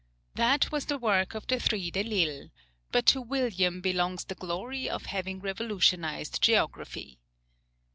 That 0.33 0.71
was 0.71 0.87
the 0.87 0.97
work 0.97 1.35
of 1.35 1.45
the 1.45 1.59
three 1.59 1.91
Delisles, 1.91 2.49
but 2.91 3.05
to 3.05 3.21
William 3.21 3.81
belongs 3.81 4.25
the 4.25 4.33
glory 4.33 4.89
of 4.89 5.05
having 5.05 5.39
revolutionized 5.41 6.41
geography. 6.41 7.19